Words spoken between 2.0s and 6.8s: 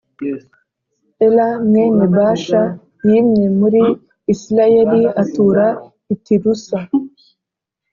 Bāsha yimye muri Isirayeli atura i Tirusa